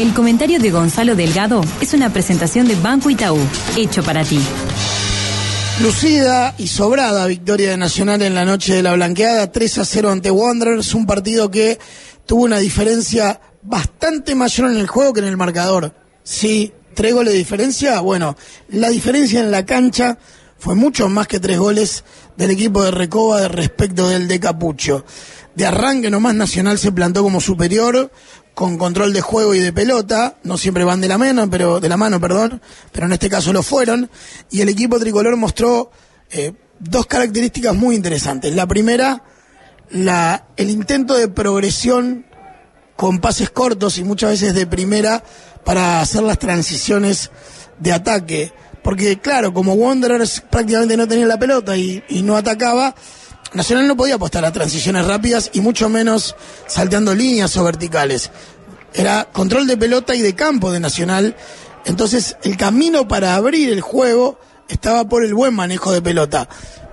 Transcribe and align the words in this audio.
El 0.00 0.12
comentario 0.12 0.58
de 0.58 0.72
Gonzalo 0.72 1.14
Delgado 1.14 1.60
es 1.80 1.94
una 1.94 2.12
presentación 2.12 2.66
de 2.66 2.74
Banco 2.74 3.10
Itaú, 3.10 3.38
hecho 3.76 4.02
para 4.02 4.24
ti. 4.24 4.40
Lucida 5.80 6.52
y 6.58 6.66
sobrada 6.66 7.26
victoria 7.26 7.70
de 7.70 7.76
Nacional 7.76 8.20
en 8.22 8.34
la 8.34 8.44
noche 8.44 8.74
de 8.74 8.82
la 8.82 8.94
blanqueada, 8.94 9.52
3 9.52 9.78
a 9.78 9.84
0 9.84 10.10
ante 10.10 10.32
Wanderers, 10.32 10.94
un 10.94 11.06
partido 11.06 11.48
que 11.48 11.78
tuvo 12.26 12.42
una 12.42 12.58
diferencia 12.58 13.40
bastante 13.62 14.34
mayor 14.34 14.72
en 14.72 14.78
el 14.78 14.88
juego 14.88 15.12
que 15.12 15.20
en 15.20 15.26
el 15.26 15.36
marcador. 15.36 15.94
Sí, 16.24 16.72
tres 16.94 17.14
goles 17.14 17.32
de 17.32 17.38
diferencia, 17.38 18.00
bueno, 18.00 18.36
la 18.70 18.88
diferencia 18.88 19.38
en 19.38 19.52
la 19.52 19.64
cancha 19.64 20.18
fue 20.58 20.74
mucho 20.74 21.08
más 21.08 21.28
que 21.28 21.38
tres 21.38 21.58
goles 21.58 22.02
del 22.36 22.50
equipo 22.50 22.82
de 22.82 22.90
Recoba 22.90 23.46
respecto 23.46 24.08
del 24.08 24.26
de 24.26 24.40
Capucho. 24.40 25.04
De 25.54 25.66
arranque 25.66 26.10
nomás 26.10 26.34
Nacional 26.34 26.78
se 26.78 26.90
plantó 26.90 27.22
como 27.22 27.40
superior, 27.40 28.10
con 28.54 28.78
control 28.78 29.12
de 29.12 29.20
juego 29.20 29.54
y 29.54 29.58
de 29.58 29.72
pelota, 29.72 30.36
no 30.44 30.56
siempre 30.56 30.84
van 30.84 31.00
de 31.00 31.08
la 31.08 31.18
mano, 31.18 31.50
pero 31.50 31.80
de 31.80 31.88
la 31.88 31.96
mano, 31.96 32.20
perdón, 32.20 32.62
pero 32.92 33.06
en 33.06 33.12
este 33.12 33.28
caso 33.28 33.52
lo 33.52 33.62
fueron, 33.62 34.08
y 34.50 34.60
el 34.60 34.68
equipo 34.68 34.98
tricolor 34.98 35.36
mostró 35.36 35.90
eh, 36.30 36.52
dos 36.78 37.06
características 37.06 37.74
muy 37.74 37.96
interesantes. 37.96 38.54
La 38.54 38.66
primera, 38.66 39.24
la, 39.90 40.46
el 40.56 40.70
intento 40.70 41.14
de 41.14 41.28
progresión 41.28 42.26
con 42.96 43.18
pases 43.18 43.50
cortos 43.50 43.98
y 43.98 44.04
muchas 44.04 44.30
veces 44.30 44.54
de 44.54 44.66
primera 44.66 45.24
para 45.64 46.00
hacer 46.00 46.22
las 46.22 46.38
transiciones 46.38 47.30
de 47.80 47.92
ataque. 47.92 48.52
Porque 48.82 49.18
claro, 49.18 49.52
como 49.52 49.72
Wanderers 49.74 50.42
prácticamente 50.48 50.96
no 50.96 51.08
tenía 51.08 51.26
la 51.26 51.38
pelota 51.38 51.76
y, 51.76 52.04
y 52.08 52.22
no 52.22 52.36
atacaba, 52.36 52.94
Nacional 53.54 53.86
no 53.86 53.96
podía 53.96 54.16
apostar 54.16 54.44
a 54.44 54.52
transiciones 54.52 55.06
rápidas 55.06 55.50
y 55.52 55.60
mucho 55.60 55.88
menos 55.88 56.34
salteando 56.66 57.14
líneas 57.14 57.56
o 57.56 57.64
verticales. 57.64 58.30
Era 58.92 59.28
control 59.32 59.66
de 59.68 59.76
pelota 59.76 60.14
y 60.14 60.22
de 60.22 60.34
campo 60.34 60.72
de 60.72 60.80
Nacional. 60.80 61.36
Entonces 61.84 62.36
el 62.42 62.56
camino 62.56 63.06
para 63.06 63.36
abrir 63.36 63.72
el 63.72 63.80
juego 63.80 64.38
estaba 64.68 65.04
por 65.04 65.24
el 65.24 65.34
buen 65.34 65.54
manejo 65.54 65.92
de 65.92 66.02
pelota. 66.02 66.48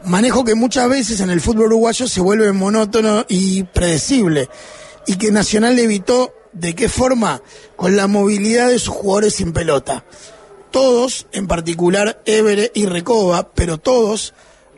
Manejo 0.05 0.44
que 0.44 0.55
muchas 0.55 0.88
veces 0.88 1.19
en 1.19 1.31
el 1.31 1.41
fútbol 1.41 1.67
uruguayo 1.67 2.08
se 2.08 2.21
vuelve 2.21 2.52
monótono 2.52 3.25
y 3.27 3.64
predecible. 3.64 4.47
Y 5.08 5.16
que 5.16 5.31
Nacional 5.31 5.80
evitó 5.80 6.31
de 6.53 6.75
qué 6.75 6.89
forma 6.89 7.41
con 7.75 7.95
la 7.95 8.05
movilidad 8.08 8.69
de 8.69 8.77
sus 8.77 8.93
jugadores 8.93 9.36
sin 9.36 9.52
pelota. 9.52 10.05
Todos, 10.69 11.25
en 11.31 11.47
particular 11.47 12.21
Évere 12.25 12.71
y 12.75 12.86
Recoba, 12.86 13.52
pero 13.53 13.77
todos 13.77 14.33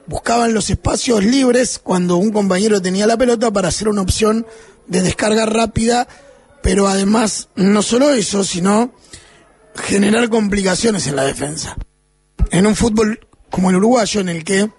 buscaban 0.08 0.54
los 0.54 0.70
espacios 0.70 1.24
libres 1.24 1.80
cuando 1.80 2.18
un 2.18 2.32
compañero 2.32 2.82
tenía 2.82 3.08
la 3.08 3.18
pelota 3.18 3.52
para 3.52 3.70
hacer 3.70 3.88
una 3.88 4.02
opción 4.02 4.46
de 4.88 5.02
descarga 5.02 5.46
rápida, 5.46 6.08
pero 6.62 6.88
además 6.88 7.50
no 7.56 7.82
solo 7.82 8.12
eso, 8.12 8.44
sino 8.44 8.94
generar 9.76 10.30
complicaciones 10.30 11.08
en 11.08 11.16
la 11.16 11.24
defensa. 11.24 11.76
En 12.52 12.68
un 12.68 12.76
fútbol 12.76 13.28
como 13.50 13.70
el 13.70 13.78
uruguayo, 13.78 14.22
en 14.22 14.30
el 14.30 14.44
que 14.44 14.70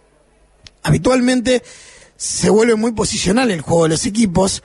habitualmente 0.83 1.63
se 2.17 2.51
vuelve 2.51 2.77
muy 2.77 2.93
posicional 2.93 3.51
el 3.51 3.61
juego 3.61 3.85
de 3.85 3.91
los 3.91 4.07
equipos, 4.07 4.63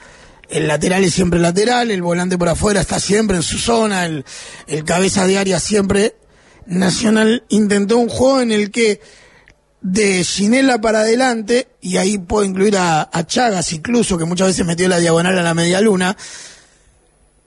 el 0.49 0.67
lateral 0.67 1.03
es 1.03 1.13
siempre 1.13 1.39
lateral, 1.39 1.91
el 1.91 2.01
volante 2.01 2.37
por 2.37 2.49
afuera 2.49 2.81
está 2.81 2.99
siempre 2.99 3.37
en 3.37 3.43
su 3.43 3.59
zona, 3.59 4.05
el, 4.05 4.25
el 4.67 4.83
cabeza 4.83 5.27
de 5.27 5.37
área 5.37 5.59
siempre. 5.59 6.15
Nacional 6.65 7.45
intentó 7.49 7.97
un 7.97 8.09
juego 8.09 8.41
en 8.41 8.51
el 8.51 8.71
que 8.71 8.99
de 9.81 10.23
Ginela 10.23 10.81
para 10.81 11.01
adelante, 11.01 11.67
y 11.81 11.97
ahí 11.97 12.17
puedo 12.17 12.45
incluir 12.45 12.77
a, 12.77 13.09
Chagas 13.25 13.73
incluso, 13.73 14.17
que 14.17 14.25
muchas 14.25 14.47
veces 14.47 14.65
metió 14.65 14.87
la 14.87 14.99
diagonal 14.99 15.37
a 15.37 15.43
la 15.43 15.53
media 15.53 15.81
luna, 15.81 16.17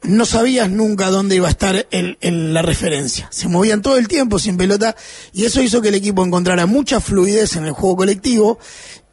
no 0.02 0.26
sabías 0.26 0.68
nunca 0.68 1.10
dónde 1.10 1.36
iba 1.36 1.46
a 1.46 1.50
estar 1.50 1.86
el, 1.90 2.18
la 2.54 2.62
referencia. 2.62 3.28
Se 3.30 3.48
movían 3.48 3.82
todo 3.82 3.96
el 3.98 4.08
tiempo 4.08 4.38
sin 4.38 4.56
pelota 4.56 4.96
y 5.32 5.44
eso 5.44 5.62
hizo 5.62 5.80
que 5.80 5.88
el 5.88 5.94
equipo 5.94 6.24
encontrara 6.24 6.66
mucha 6.66 7.00
fluidez 7.00 7.54
en 7.54 7.66
el 7.66 7.72
juego 7.72 7.96
colectivo 7.96 8.58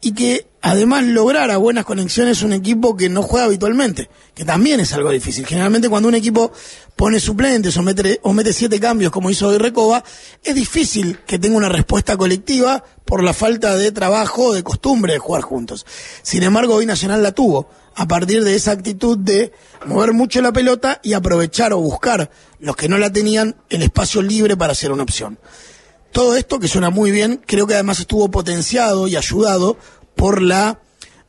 y 0.00 0.12
que 0.12 0.49
además 0.62 1.04
lograra 1.04 1.56
buenas 1.56 1.84
conexiones 1.84 2.42
un 2.42 2.52
equipo 2.52 2.96
que 2.96 3.08
no 3.08 3.22
juega 3.22 3.46
habitualmente, 3.46 4.10
que 4.34 4.44
también 4.44 4.80
es 4.80 4.92
algo 4.92 5.10
difícil. 5.10 5.46
Generalmente 5.46 5.88
cuando 5.88 6.08
un 6.08 6.14
equipo 6.14 6.52
pone 6.96 7.18
suplentes 7.20 7.76
o 7.76 7.82
mete, 7.82 8.20
o 8.22 8.32
mete 8.32 8.52
siete 8.52 8.78
cambios 8.78 9.10
como 9.10 9.30
hizo 9.30 9.48
hoy 9.48 9.58
Recoba, 9.58 10.04
es 10.44 10.54
difícil 10.54 11.18
que 11.26 11.38
tenga 11.38 11.56
una 11.56 11.68
respuesta 11.68 12.16
colectiva 12.16 12.84
por 13.04 13.22
la 13.22 13.32
falta 13.32 13.76
de 13.76 13.92
trabajo 13.92 14.52
de 14.52 14.62
costumbre 14.62 15.14
de 15.14 15.18
jugar 15.18 15.42
juntos. 15.42 15.86
Sin 16.22 16.42
embargo, 16.42 16.74
hoy 16.74 16.86
Nacional 16.86 17.22
la 17.22 17.32
tuvo 17.32 17.68
a 17.96 18.06
partir 18.06 18.44
de 18.44 18.54
esa 18.54 18.72
actitud 18.72 19.18
de 19.18 19.52
mover 19.86 20.12
mucho 20.12 20.40
la 20.40 20.52
pelota 20.52 21.00
y 21.02 21.14
aprovechar 21.14 21.72
o 21.72 21.78
buscar 21.78 22.30
los 22.58 22.76
que 22.76 22.88
no 22.88 22.98
la 22.98 23.12
tenían 23.12 23.56
el 23.68 23.82
espacio 23.82 24.22
libre 24.22 24.56
para 24.56 24.72
hacer 24.72 24.92
una 24.92 25.02
opción. 25.02 25.38
Todo 26.12 26.36
esto, 26.36 26.58
que 26.58 26.66
suena 26.66 26.90
muy 26.90 27.12
bien, 27.12 27.40
creo 27.46 27.68
que 27.68 27.74
además 27.74 28.00
estuvo 28.00 28.30
potenciado 28.30 29.06
y 29.06 29.16
ayudado 29.16 29.76
por 30.20 30.42
la 30.42 30.78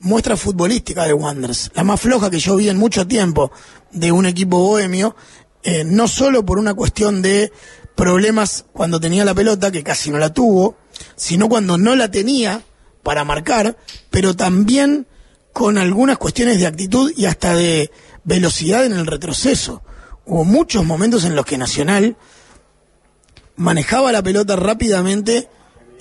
muestra 0.02 0.36
futbolística 0.36 1.06
de 1.06 1.14
Wanderers, 1.14 1.72
la 1.76 1.86
más 1.86 2.02
floja 2.02 2.30
que 2.30 2.40
yo 2.40 2.58
vi 2.58 2.68
en 2.68 2.76
mucho 2.76 3.08
tiempo 3.08 3.50
de 3.90 4.12
un 4.12 4.26
equipo 4.26 4.60
bohemio, 4.60 5.16
eh, 5.64 5.86
no 5.86 6.10
solo 6.10 6.46
por 6.46 6.60
una 6.60 6.74
cuestión 6.74 7.22
de 7.22 7.54
problemas 7.96 8.66
cuando 8.74 9.00
tenía 9.00 9.24
la 9.24 9.34
pelota, 9.34 9.72
que 9.72 9.82
casi 9.82 10.12
no 10.12 10.18
la 10.18 10.34
tuvo, 10.34 10.76
sino 11.16 11.48
cuando 11.48 11.78
no 11.78 11.96
la 11.96 12.12
tenía 12.12 12.64
para 13.02 13.24
marcar, 13.24 13.78
pero 14.10 14.36
también 14.36 15.08
con 15.54 15.78
algunas 15.78 16.18
cuestiones 16.18 16.60
de 16.60 16.68
actitud 16.68 17.14
y 17.16 17.28
hasta 17.28 17.56
de 17.56 17.92
velocidad 18.26 18.86
en 18.86 18.92
el 18.92 19.08
retroceso. 19.08 19.84
Hubo 20.26 20.44
muchos 20.44 20.84
momentos 20.84 21.24
en 21.24 21.38
los 21.38 21.46
que 21.46 21.58
Nacional 21.58 22.18
manejaba 23.56 24.12
la 24.12 24.22
pelota 24.22 24.58
rápidamente 24.58 25.48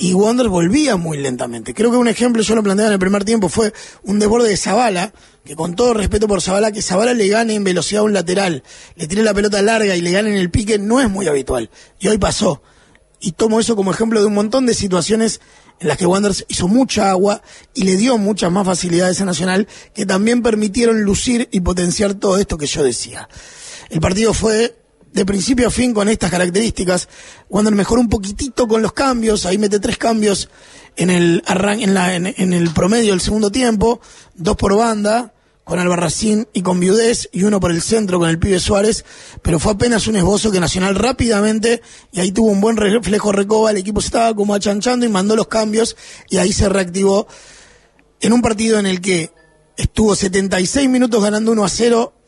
y 0.00 0.14
Wander 0.14 0.48
volvía 0.48 0.96
muy 0.96 1.18
lentamente. 1.18 1.74
Creo 1.74 1.90
que 1.90 1.98
un 1.98 2.08
ejemplo, 2.08 2.42
yo 2.42 2.54
lo 2.54 2.62
planteaba 2.62 2.88
en 2.88 2.94
el 2.94 2.98
primer 2.98 3.22
tiempo, 3.22 3.50
fue 3.50 3.74
un 4.02 4.18
desborde 4.18 4.48
de 4.48 4.56
Zavala, 4.56 5.12
que 5.44 5.54
con 5.54 5.76
todo 5.76 5.92
respeto 5.92 6.26
por 6.26 6.40
Zavala, 6.40 6.72
que 6.72 6.80
Zavala 6.80 7.12
le 7.12 7.28
gane 7.28 7.54
en 7.54 7.64
velocidad 7.64 8.00
a 8.00 8.04
un 8.04 8.14
lateral, 8.14 8.64
le 8.96 9.06
tire 9.06 9.22
la 9.22 9.34
pelota 9.34 9.60
larga 9.60 9.94
y 9.94 10.00
le 10.00 10.10
gane 10.10 10.30
en 10.30 10.36
el 10.36 10.50
pique, 10.50 10.78
no 10.78 11.02
es 11.02 11.10
muy 11.10 11.28
habitual. 11.28 11.70
Y 11.98 12.08
hoy 12.08 12.16
pasó. 12.16 12.62
Y 13.20 13.32
tomo 13.32 13.60
eso 13.60 13.76
como 13.76 13.90
ejemplo 13.90 14.20
de 14.20 14.26
un 14.26 14.32
montón 14.32 14.64
de 14.64 14.72
situaciones 14.72 15.42
en 15.80 15.88
las 15.88 15.98
que 15.98 16.06
Wanderers 16.06 16.46
hizo 16.48 16.66
mucha 16.66 17.10
agua 17.10 17.42
y 17.74 17.82
le 17.82 17.96
dio 17.96 18.16
muchas 18.16 18.50
más 18.50 18.64
facilidades 18.64 19.20
a 19.20 19.26
Nacional 19.26 19.68
que 19.94 20.06
también 20.06 20.42
permitieron 20.42 21.02
lucir 21.02 21.46
y 21.52 21.60
potenciar 21.60 22.14
todo 22.14 22.38
esto 22.38 22.56
que 22.56 22.66
yo 22.66 22.82
decía. 22.82 23.28
El 23.90 24.00
partido 24.00 24.32
fue 24.32 24.80
de 25.12 25.26
principio 25.26 25.68
a 25.68 25.70
fin 25.70 25.92
con 25.92 26.08
estas 26.08 26.30
características. 26.30 27.08
Wander 27.48 27.74
mejoró 27.74 28.00
un 28.00 28.08
poquitito 28.08 28.68
con 28.68 28.82
los 28.82 28.92
cambios, 28.92 29.46
ahí 29.46 29.58
mete 29.58 29.80
tres 29.80 29.98
cambios 29.98 30.48
en 30.96 31.10
el 31.10 31.42
en, 31.46 31.94
la, 31.94 32.14
en, 32.14 32.52
el 32.52 32.70
promedio 32.70 33.12
del 33.12 33.20
segundo 33.20 33.50
tiempo, 33.50 34.00
dos 34.34 34.56
por 34.56 34.76
banda, 34.76 35.32
con 35.64 35.78
Albarracín 35.78 36.48
y 36.52 36.62
con 36.62 36.80
Viudés, 36.80 37.28
y 37.32 37.44
uno 37.44 37.60
por 37.60 37.70
el 37.70 37.80
centro 37.80 38.18
con 38.18 38.28
el 38.28 38.38
pibe 38.38 38.58
Suárez, 38.58 39.04
pero 39.42 39.58
fue 39.58 39.72
apenas 39.72 40.06
un 40.08 40.16
esbozo 40.16 40.50
que 40.50 40.60
Nacional 40.60 40.96
rápidamente, 40.96 41.80
y 42.12 42.20
ahí 42.20 42.32
tuvo 42.32 42.50
un 42.50 42.60
buen 42.60 42.76
reflejo 42.76 43.32
Recoba, 43.32 43.70
el 43.70 43.76
equipo 43.76 44.00
estaba 44.00 44.34
como 44.34 44.54
achanchando 44.54 45.06
y 45.06 45.08
mandó 45.08 45.36
los 45.36 45.46
cambios, 45.46 45.96
y 46.28 46.38
ahí 46.38 46.52
se 46.52 46.68
reactivó 46.68 47.28
en 48.20 48.32
un 48.32 48.42
partido 48.42 48.78
en 48.78 48.86
el 48.86 49.00
que 49.00 49.32
estuvo 49.76 50.14
76 50.14 50.88
minutos 50.88 51.22
ganando 51.22 51.52
1 51.52 51.64
a 51.64 51.68
0 51.68 52.19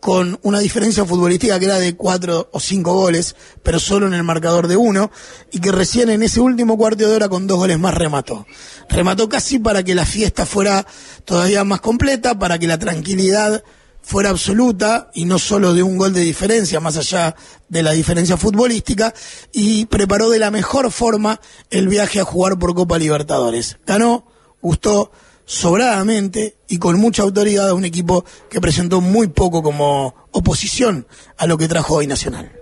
con 0.00 0.38
una 0.42 0.60
diferencia 0.60 1.04
futbolística 1.04 1.58
que 1.58 1.64
era 1.64 1.78
de 1.78 1.96
cuatro 1.96 2.48
o 2.52 2.60
cinco 2.60 2.92
goles, 2.94 3.34
pero 3.62 3.80
solo 3.80 4.06
en 4.06 4.14
el 4.14 4.22
marcador 4.22 4.68
de 4.68 4.76
uno, 4.76 5.10
y 5.50 5.60
que 5.60 5.72
recién 5.72 6.10
en 6.10 6.22
ese 6.22 6.40
último 6.40 6.76
cuarto 6.76 7.08
de 7.08 7.14
hora 7.14 7.28
con 7.28 7.46
dos 7.46 7.58
goles 7.58 7.78
más 7.78 7.94
remató. 7.94 8.46
Remató 8.88 9.28
casi 9.28 9.58
para 9.58 9.82
que 9.82 9.94
la 9.94 10.06
fiesta 10.06 10.46
fuera 10.46 10.86
todavía 11.24 11.64
más 11.64 11.80
completa, 11.80 12.38
para 12.38 12.58
que 12.58 12.66
la 12.66 12.78
tranquilidad 12.78 13.64
fuera 14.02 14.30
absoluta 14.30 15.10
y 15.14 15.24
no 15.24 15.40
solo 15.40 15.74
de 15.74 15.82
un 15.82 15.98
gol 15.98 16.12
de 16.12 16.20
diferencia, 16.20 16.78
más 16.78 16.96
allá 16.96 17.34
de 17.68 17.82
la 17.82 17.90
diferencia 17.90 18.36
futbolística, 18.36 19.12
y 19.52 19.86
preparó 19.86 20.30
de 20.30 20.38
la 20.38 20.52
mejor 20.52 20.92
forma 20.92 21.40
el 21.70 21.88
viaje 21.88 22.20
a 22.20 22.24
jugar 22.24 22.56
por 22.58 22.74
Copa 22.74 22.98
Libertadores. 22.98 23.78
Ganó, 23.84 24.24
gustó, 24.62 25.10
sobradamente 25.46 26.58
y 26.68 26.76
con 26.76 26.98
mucha 27.00 27.22
autoridad 27.22 27.70
a 27.70 27.74
un 27.74 27.86
equipo 27.86 28.24
que 28.50 28.60
presentó 28.60 29.00
muy 29.00 29.28
poco 29.28 29.62
como 29.62 30.14
oposición 30.32 31.06
a 31.38 31.46
lo 31.46 31.56
que 31.56 31.68
trajo 31.68 31.94
hoy 31.94 32.06
Nacional. 32.06 32.52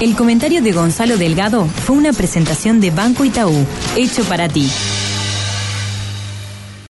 El 0.00 0.16
comentario 0.16 0.60
de 0.60 0.72
Gonzalo 0.72 1.16
Delgado 1.16 1.66
fue 1.66 1.96
una 1.96 2.12
presentación 2.12 2.80
de 2.80 2.90
Banco 2.90 3.24
Itaú, 3.24 3.54
hecho 3.96 4.24
para 4.24 4.48
ti. 4.48 4.68